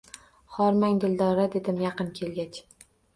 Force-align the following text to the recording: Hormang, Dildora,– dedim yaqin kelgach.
Hormang, 0.53 0.95
Dildora,– 1.03 1.45
dedim 1.57 1.83
yaqin 1.83 2.09
kelgach. 2.21 2.59